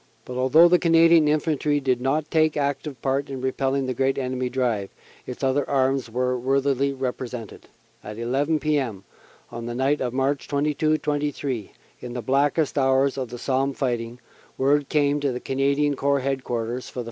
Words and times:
But 0.25 0.35
although 0.35 0.67
the 0.67 0.79
Canadian 0.79 1.27
Infantry 1.27 1.79
did 1.79 2.01
not 2.01 2.31
take 2.31 2.57
active 2.57 2.99
part 3.03 3.29
in 3.29 3.39
repelling 3.39 3.85
the 3.85 3.93
great 3.93 4.17
enemy 4.17 4.49
drive, 4.49 4.89
its 5.27 5.43
other 5.43 5.63
arms 5.69 6.09
were 6.09 6.39
worthily 6.39 6.91
represented. 6.91 7.67
At 8.03 8.17
1 8.17 8.31
1 8.31 8.57
p.m. 8.57 9.03
on 9.51 9.67
the 9.67 9.75
night 9.75 10.01
of 10.01 10.11
March 10.11 10.47
22 10.47 10.97
23, 10.97 11.73
in 11.99 12.13
the 12.13 12.23
blackest 12.23 12.79
hours 12.79 13.15
of 13.15 13.29
the 13.29 13.37
Somme 13.37 13.73
fighting, 13.75 14.19
word 14.57 14.89
came 14.89 15.19
to 15.19 15.39
Canadian 15.39 15.95
Corps 15.95 16.21
Headquarters 16.21 16.89
for 16.89 16.93
the 16.93 16.99
1st. 16.99 16.99